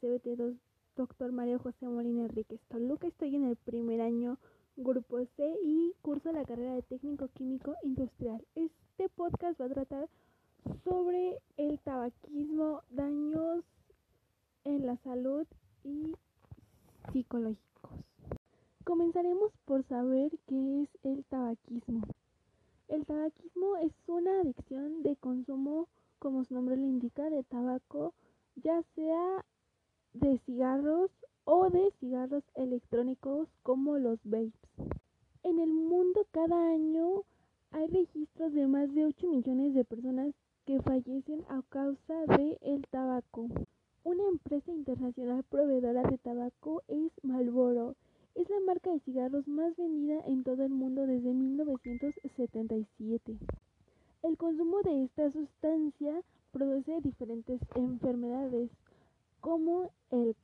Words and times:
del 0.00 0.22
CBT2 0.22 0.58
Dr. 0.96 1.32
María 1.32 1.58
José 1.58 1.86
Molina 1.86 2.22
Enríquez 2.22 2.60
Toluca. 2.68 3.06
Estoy 3.06 3.36
en 3.36 3.44
el 3.44 3.56
primer 3.56 4.00
año, 4.00 4.38
grupo 4.76 5.18
C, 5.36 5.56
y 5.62 5.94
curso 6.02 6.32
la 6.32 6.44
carrera 6.44 6.74
de 6.74 6.82
técnico 6.82 7.28
químico 7.28 7.74
industrial. 7.82 8.44
Este 8.54 9.08
podcast 9.10 9.60
va 9.60 9.66
a 9.66 9.70
tratar 9.70 10.08
sobre 10.84 11.38
el 11.56 11.78
tabaquismo, 11.80 12.82
daños 12.90 13.64
en 14.64 14.86
la 14.86 14.96
salud 14.98 15.46
y 15.84 16.14
psicológicos. 17.12 17.90
Comenzaremos 18.84 19.52
por 19.64 19.84
saber 19.84 20.32
qué 20.46 20.82
es 20.82 20.88
el 21.04 21.24
tabaquismo. 21.24 22.02
El 22.88 23.04
tabaquismo 23.04 23.76
es 23.76 23.92
una 24.06 24.40
adicción 24.40 25.02
de 25.02 25.16
consumo, 25.16 25.88
como 26.18 26.44
su 26.44 26.54
nombre 26.54 26.76
lo 26.76 26.84
indica, 26.84 27.28
de 27.30 27.42
tabaco, 27.44 28.14
ya 28.56 28.82
sea 28.94 29.44
de 30.20 30.38
cigarros 30.46 31.10
o 31.44 31.68
de 31.70 31.92
cigarros 32.00 32.42
electrónicos 32.54 33.48
como 33.62 33.98
los 33.98 34.18
vapes. 34.24 34.52
En 35.42 35.58
el 35.58 35.72
mundo 35.72 36.26
cada 36.30 36.70
año 36.70 37.22
hay 37.70 37.86
registros 37.88 38.52
de 38.52 38.66
más 38.66 38.92
de 38.94 39.04
8 39.04 39.26
millones 39.28 39.74
de 39.74 39.84
personas 39.84 40.34
que 40.64 40.80
fallecen 40.80 41.44
a 41.48 41.62
causa 41.68 42.26
del 42.36 42.56
el 42.62 42.86
tabaco. 42.90 43.48
Una 44.04 44.28
empresa 44.28 44.72
internacional 44.72 45.44
proveedora 45.44 46.02
de 46.04 46.18
tabaco 46.18 46.82
es 46.88 47.12
Marlboro. 47.22 47.94
Es 48.34 48.48
la 48.50 48.60
marca 48.60 48.90
de 48.90 49.00
cigarros 49.00 49.46
más 49.46 49.76
vendida 49.76 50.20
en 50.26 50.44
todo 50.44 50.64
el 50.64 50.72
mundo 50.72 51.06
desde 51.06 51.32
1977. 51.32 53.36
El 54.22 54.36
consumo 54.36 54.82
de 54.82 55.04
esta 55.04 55.30
sustancia 55.30 56.22
produce 56.52 57.00
diferentes 57.02 57.60
enfermedades 57.74 58.70
como 59.40 59.90
el 60.10 60.34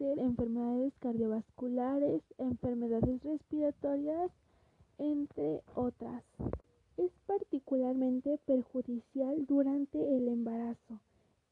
enfermedades 0.00 0.92
cardiovasculares, 1.00 2.22
enfermedades 2.38 3.22
respiratorias, 3.22 4.30
entre 4.98 5.62
otras. 5.74 6.24
Es 6.96 7.10
particularmente 7.26 8.38
perjudicial 8.46 9.46
durante 9.46 9.98
el 10.16 10.28
embarazo. 10.28 11.00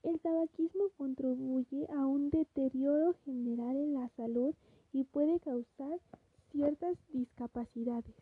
El 0.03 0.21
tabaquismo 0.21 0.85
contribuye 0.97 1.87
a 1.97 2.07
un 2.07 2.31
deterioro 2.31 3.15
general 3.25 3.77
en 3.77 3.95
la 3.95 4.09
salud 4.17 4.55
y 4.93 5.05
puede 5.05 5.41
causar 5.41 5.99
ciertas 6.53 6.97
discapacidades. 7.13 8.15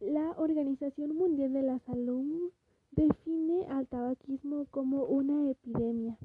La 0.00 0.32
Organización 0.32 1.16
Mundial 1.16 1.52
de 1.52 1.62
la 1.62 1.78
Salud 1.80 2.50
define 2.92 3.66
al 3.68 3.86
tabaquismo 3.86 4.66
como 4.70 5.04
una 5.04 5.50
epidemia. 5.50 6.16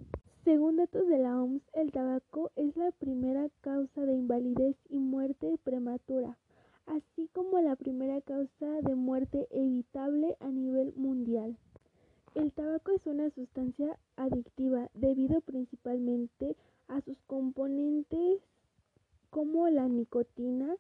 Según 0.58 0.78
datos 0.78 1.08
de 1.08 1.20
la 1.20 1.40
OMS, 1.40 1.62
el 1.74 1.92
tabaco 1.92 2.50
es 2.56 2.76
la 2.76 2.90
primera 2.90 3.48
causa 3.62 4.08
de 4.08 4.16
invalidez 4.16 4.76
y 4.90 4.98
muerte 4.98 5.56
prematura, 5.64 6.36
así 6.88 7.30
como 7.32 7.62
la 7.62 7.76
primera 7.76 8.22
causa 8.22 8.82
de 8.82 8.96
muerte 8.96 9.48
evitable 9.52 10.36
a 10.40 10.48
nivel 10.48 10.96
mundial. 10.96 11.56
El 12.34 12.52
tabaco 12.54 12.92
es 12.92 13.06
una 13.06 13.30
sustancia 13.30 14.00
adictiva 14.16 14.90
debido 14.96 15.42
principalmente 15.42 16.56
a 16.88 17.02
sus 17.02 17.22
componentes 17.28 18.42
como 19.30 19.70
la 19.70 19.88
nicotina 19.88 20.76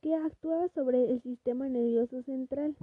que 0.00 0.14
actúa 0.14 0.68
sobre 0.68 1.10
el 1.10 1.20
sistema 1.20 1.68
nervioso 1.68 2.22
central. 2.22 2.74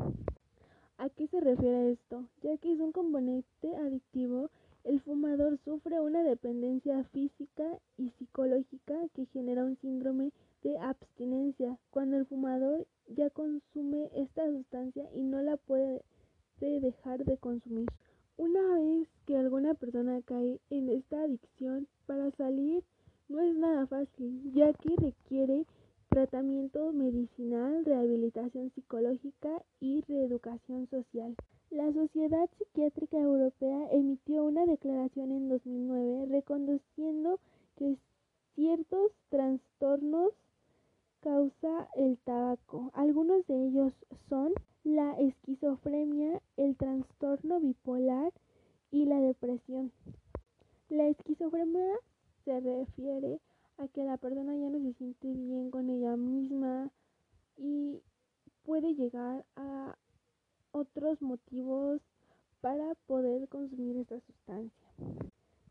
¿A 0.99 1.09
qué 1.09 1.25
se 1.25 1.39
refiere 1.39 1.93
esto? 1.93 2.27
Ya 2.43 2.57
que 2.57 2.73
es 2.73 2.79
un 2.79 2.91
componente 2.91 3.75
adictivo 3.75 4.51
el 4.83 4.99
fumador 4.99 5.59
sufre 5.59 5.99
una 5.99 6.23
dependencia 6.23 7.03
física 7.03 7.79
y 7.97 8.09
psicológica 8.17 8.95
que 9.13 9.27
genera 9.27 9.63
un 9.63 9.77
síndrome 9.77 10.31
de 10.63 10.77
abstinencia 10.79 11.77
cuando 11.91 12.17
el 12.17 12.25
fumador 12.25 12.87
ya 13.07 13.29
consume 13.29 14.09
esta 14.15 14.43
sustancia 14.49 15.07
y 15.13 15.21
no 15.21 15.43
la 15.43 15.57
puede 15.57 16.01
dejar 16.59 17.25
de 17.25 17.30
consumir. 17.41 17.87
Una 18.37 18.61
vez 18.75 19.09
que 19.25 19.35
alguna 19.35 19.73
persona 19.73 20.21
cae 20.23 20.61
en 20.69 20.87
esta 20.87 21.23
adicción, 21.23 21.87
para 22.05 22.31
salir 22.31 22.83
no 23.27 23.41
es 23.41 23.55
nada 23.55 23.85
fácil, 23.87 24.51
ya 24.53 24.71
que 24.73 24.95
requiere 24.95 25.65
tratamiento 26.09 26.91
medicinal, 26.91 27.85
rehabilitación 27.85 28.69
psicológica 28.71 29.63
y 29.79 30.01
reeducación 30.01 30.87
social. 30.87 31.35
La 31.69 31.91
Sociedad 31.93 32.49
Psiquiátrica 32.57 33.17
Europea 33.17 33.87
emitió 33.91 34.43
una 34.43 34.65
declaración 34.65 35.31
en 35.31 35.47
2009 35.47 36.25
reconociendo 36.29 37.39
que 37.77 37.97
ciertos 38.55 39.11
trastornos 39.29 40.33
causa 41.21 41.87
el 41.95 42.17
tabaco. 42.17 42.91
Algunos 42.93 43.47
de 43.47 43.67
ellos 43.67 43.93
son 44.27 44.51
la 44.83 45.13
esquizofrenia, 45.19 46.41
el 46.57 46.75
trastorno 46.75 47.10
bipolar 47.61 48.33
y 48.91 49.05
la 49.05 49.19
depresión. 49.19 49.91
La 50.89 51.07
esquizofrenia 51.07 51.95
se 52.43 52.59
refiere 52.59 53.39
a 53.77 53.87
que 53.87 54.03
la 54.03 54.17
persona 54.17 54.55
ya 54.55 54.69
no 54.69 54.79
se 54.79 54.93
siente 54.93 55.27
bien 55.27 55.71
con 55.71 55.89
ella 55.89 56.17
misma 56.17 56.91
y 57.57 58.01
puede 58.63 58.93
llegar 58.95 59.45
a 59.55 59.95
otros 60.71 61.21
motivos 61.21 62.01
para 62.61 62.95
poder 63.07 63.47
consumir 63.47 63.97
esta 63.97 64.19
sustancia. 64.19 64.87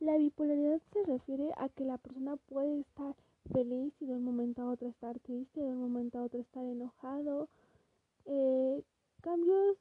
La 0.00 0.16
bipolaridad 0.16 0.80
se 0.92 1.04
refiere 1.04 1.52
a 1.56 1.68
que 1.68 1.84
la 1.84 1.98
persona 1.98 2.36
puede 2.36 2.80
estar 2.80 3.14
feliz 3.52 3.92
y 4.00 4.06
de 4.06 4.14
un 4.14 4.24
momento 4.24 4.62
a 4.62 4.70
otro 4.70 4.88
estar 4.88 5.18
triste, 5.20 5.60
de 5.60 5.68
un 5.68 5.80
momento 5.80 6.18
a 6.18 6.22
otro 6.22 6.40
estar 6.40 6.64
enojado, 6.64 7.48
eh, 8.24 8.82
cambios 9.20 9.76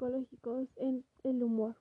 psicológicos 0.00 0.66
en 0.76 1.04
el 1.24 1.42
humor. 1.42 1.76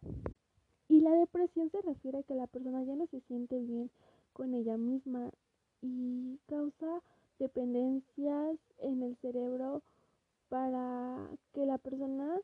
Y 0.90 1.00
la 1.00 1.12
depresión 1.12 1.69
se 1.69 1.81
refiere 1.81 2.19
a 2.19 2.24
que 2.24 2.35
la 2.35 2.47
persona 2.47 2.84
ya 2.84 2.96
no 2.96 3.07
se 3.07 3.22
siente 3.22 3.57
bien 3.59 3.90
con 4.34 4.53
ella 4.53 4.75
misma 4.78 5.31
y 5.81 6.38
causa 6.47 7.02
dependencias 7.40 8.57
en 8.80 9.03
el 9.03 9.16
cerebro 9.22 9.81
para 10.50 11.30
que 11.53 11.66
la 11.66 11.78
persona 11.78 12.41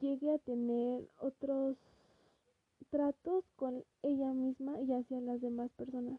llegue 0.00 0.32
a 0.32 0.38
tener 0.38 1.08
otros 1.20 1.76
tratos 2.90 3.44
con 3.54 3.84
ella 4.02 4.32
misma 4.32 4.80
y 4.80 4.92
hacia 4.92 5.20
las 5.20 5.40
demás 5.40 5.70
personas. 5.76 6.18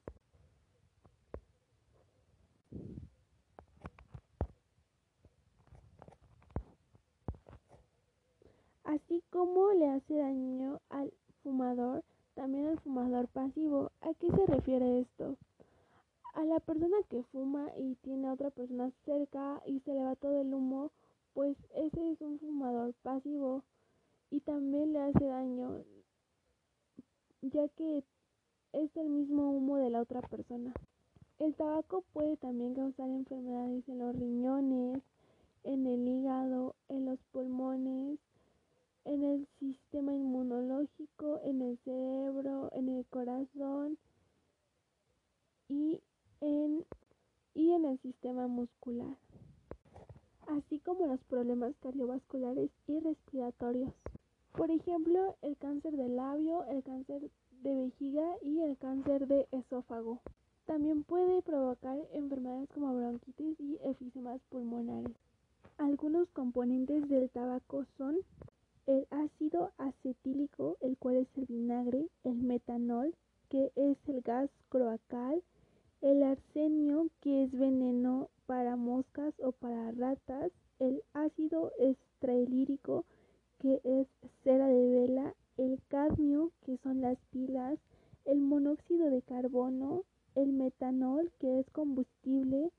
Así 8.94 9.24
como 9.32 9.72
le 9.72 9.90
hace 9.90 10.18
daño 10.18 10.80
al 10.90 11.12
fumador, 11.42 12.04
también 12.36 12.68
al 12.68 12.80
fumador 12.80 13.28
pasivo. 13.28 13.92
¿A 14.02 14.14
qué 14.14 14.30
se 14.30 14.46
refiere 14.46 15.00
esto? 15.00 15.36
A 16.36 16.44
la 16.44 16.60
persona 16.60 16.98
que 17.10 17.24
fuma 17.24 17.72
y 17.76 17.96
tiene 18.04 18.28
a 18.28 18.34
otra 18.34 18.52
persona 18.52 18.92
cerca 19.04 19.64
y 19.66 19.80
se 19.80 19.96
le 19.96 20.04
va 20.04 20.16
todo 20.16 20.42
el 20.42 20.54
humo, 20.54 20.92
pues 21.34 21.58
ese 21.74 22.12
es 22.12 22.22
un 22.22 22.38
fumador 22.38 22.94
pasivo 23.02 23.64
y 24.30 24.42
también 24.42 24.94
le 24.94 25.02
hace 25.02 25.26
daño 25.26 25.84
ya 27.42 27.68
que 27.70 28.04
es 28.74 28.96
el 28.96 29.10
mismo 29.10 29.54
humo 29.54 29.78
de 29.78 29.90
la 29.90 30.02
otra 30.02 30.22
persona. 30.22 30.72
El 31.40 31.56
tabaco 31.56 32.04
puede 32.14 32.38
también 32.38 32.76
causar 32.76 33.10
enfermedades 33.10 33.90
en 33.90 33.98
los 33.98 34.16
riñones, 34.16 35.02
en 35.64 35.88
el 35.88 36.08
hígado, 36.08 36.76
en 36.90 37.06
los 37.06 37.18
pulmones, 37.32 38.20
en 39.06 39.24
el 39.24 39.48
sistema 39.60 40.14
inmunológico, 40.14 41.42
en 41.44 41.62
el 41.62 41.78
cerebro, 41.80 42.70
en 42.74 42.90
el 42.90 43.06
corazón 43.06 43.98
y 45.68 46.02
en, 46.42 46.86
y 47.54 47.72
en 47.72 47.86
el 47.86 48.00
sistema 48.00 48.48
muscular 48.48 49.18
así 50.48 50.80
como 50.80 51.08
los 51.08 51.20
problemas 51.26 51.74
cardiovasculares 51.82 52.70
y 52.88 53.00
respiratorios. 53.00 53.92
Por 54.52 54.70
ejemplo, 54.72 55.36
el 55.42 55.58
cáncer 55.58 55.96
de 55.96 56.10
labio, 56.10 56.64
el 56.66 56.84
cáncer 56.84 57.22
de 57.62 57.76
vejiga 57.76 58.36
y 58.42 58.62
el 58.62 58.78
cáncer 58.78 59.28
de 59.28 59.48
esófago. 59.52 60.22
También 60.66 61.04
puede 61.04 61.42
provocar 61.42 61.98
enfermedades 62.14 62.70
como 62.70 62.96
bronquitis 62.96 63.60
y 63.60 63.80
efisemas 63.84 64.40
pulmonares. 64.50 65.16
Algunos 65.78 66.30
componentes 66.30 67.08
del 67.10 67.30
tabaco 67.30 67.86
son 67.98 68.18
el 68.86 69.08
ácido 69.12 69.72
acetílico, 69.78 70.78
el 70.82 70.98
cual 70.98 71.18
es 71.18 71.28
el 71.38 71.46
vinagre, 71.46 72.08
el 72.24 72.36
metanol, 72.36 73.16
que 73.50 73.72
es 73.76 73.98
el 74.08 74.22
gas 74.22 74.50
croacal, 74.70 75.42
el 76.02 76.24
arsenio, 76.24 77.08
que 77.22 77.44
es 77.44 77.52
veneno 77.52 78.30
para 78.46 78.76
moscas 78.76 79.34
o 79.40 79.52
para 79.54 79.92
ratas, 79.92 80.52
el 80.80 81.02
ácido 81.14 81.72
estrailírico, 81.80 83.06
que 83.60 83.80
es 83.84 84.08
cera 84.44 84.68
de 84.68 84.90
vela, 84.90 85.34
el 85.58 85.80
cadmio, 85.88 86.52
que 86.66 86.78
son 86.78 87.00
las 87.02 87.18
pilas, 87.32 87.80
el 88.26 88.42
monóxido 88.42 89.10
de 89.10 89.22
carbono, 89.22 90.04
el 90.36 90.52
metanol, 90.52 91.32
que 91.40 91.60
es 91.60 91.70
combustible, 91.70 92.72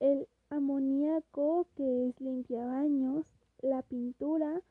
el 0.00 0.28
amoníaco, 0.50 1.66
que 1.76 2.08
es 2.08 2.20
limpiabaños, 2.20 3.26
la 3.60 3.82
pintura, 3.82 4.62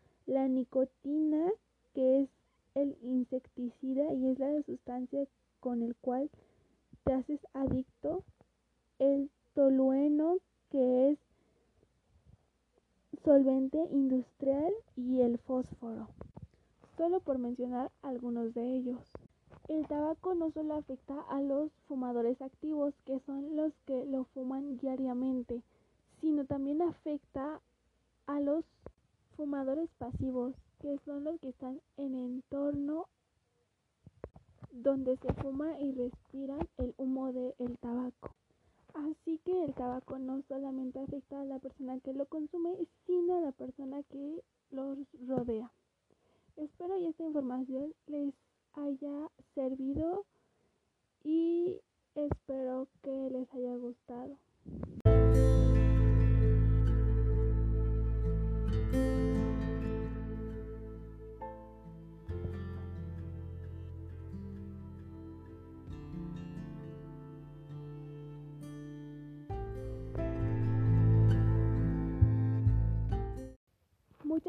nicotina, 0.48 1.52
que 1.94 2.22
es 2.22 2.30
el 2.76 2.98
insecticida 3.02 4.14
y 4.14 4.28
es 4.28 4.40
la 4.40 4.62
sustancia 4.64 5.26
con 5.60 5.82
el 5.82 5.96
cual 5.96 6.30
te 7.04 7.14
haces 7.14 7.40
adicto, 7.54 8.24
el 9.00 9.30
tolueno, 9.54 10.38
que 10.70 11.12
es 11.12 11.20
solvente 13.24 13.78
industrial 13.92 14.74
y 14.96 15.22
el 15.22 15.38
fósforo, 15.38 16.08
solo 16.98 17.20
por 17.20 17.38
mencionar 17.38 17.92
algunos 18.02 18.54
de 18.54 18.76
ellos. 18.76 19.00
El 19.70 19.88
tabaco 19.88 20.36
no 20.36 20.52
solo 20.52 20.76
afecta 20.76 21.22
a 21.30 21.40
los 21.42 21.72
fumadores 21.88 22.42
activos, 22.42 22.94
que 23.06 23.20
son 23.22 23.56
los 23.56 23.72
que 23.86 24.06
lo 24.06 24.26
fuman 24.26 24.78
diariamente, 24.78 25.62
sino 26.20 26.46
también 26.46 26.82
afecta 26.82 27.62
a 28.28 28.40
los 28.40 28.66
fumadores 29.34 29.90
pasivos, 29.98 30.54
que 30.80 30.98
son 31.06 31.24
los 31.24 31.40
que 31.40 31.50
están 31.50 31.82
en 31.98 32.16
entorno 32.16 33.08
donde 34.72 35.18
se 35.18 35.34
fuma 35.34 35.80
y 35.80 35.92
respiran 35.92 36.68
el 36.78 36.94
humo 36.98 37.32
del 37.32 37.78
tabaco. 37.80 38.36
Así 38.94 39.40
que 39.46 39.64
el 39.64 39.74
tabaco 39.74 40.20
no 40.20 40.42
solamente 40.48 41.00
afecta 41.00 41.42
a 41.42 41.46
la 41.46 41.60
persona 41.60 42.00
que 42.00 42.14
lo 42.14 42.26
consume, 42.28 42.76
sino 43.06 43.38
a 43.38 43.42
la 43.42 43.52
persona 43.52 44.04
que 44.04 44.44
los 44.72 44.98
rodea. 45.28 45.72
Espero 46.56 46.98
que 46.98 47.08
esta 47.08 47.24
información 47.24 47.94
les 48.08 48.34
haya 48.74 49.32
servido 49.56 50.26
y 51.24 51.80
espero 52.16 52.88
que 53.02 53.30
les 53.32 53.52
haya 53.54 53.76
gustado. 53.76 54.38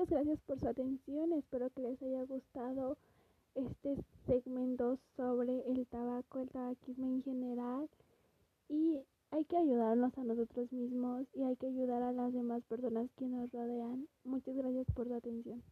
Muchas 0.05 0.23
gracias 0.23 0.41
por 0.47 0.61
su 0.61 0.69
atención, 0.69 1.33
espero 1.33 1.71
que 1.71 1.81
les 1.81 2.03
haya 2.03 2.25
gustado 2.25 2.99
este 3.55 3.97
segmento 4.27 4.99
sobre 5.17 5.67
el 5.71 5.87
tabaco, 5.87 6.43
el 6.43 6.51
tabaquismo 6.51 7.07
en 7.07 7.23
general 7.23 7.89
y 8.69 9.01
hay 9.31 9.47
que 9.47 9.57
ayudarnos 9.57 10.13
a 10.19 10.25
nosotros 10.25 10.71
mismos 10.73 11.25
y 11.33 11.45
hay 11.45 11.57
que 11.57 11.69
ayudar 11.69 12.03
a 12.03 12.13
las 12.13 12.35
demás 12.35 12.63
personas 12.65 13.09
que 13.17 13.25
nos 13.25 13.51
rodean. 13.51 14.07
Muchas 14.25 14.55
gracias 14.55 14.85
por 14.95 15.09
su 15.09 15.15
atención. 15.15 15.63